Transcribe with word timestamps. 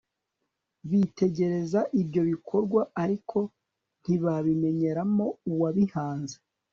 bitegereza 0.89 1.79
ibyo 2.01 2.21
bikorwa, 2.29 2.81
ariko 3.03 3.37
ntibabimenyeramo 4.01 5.25
uwabihanze 5.51 6.35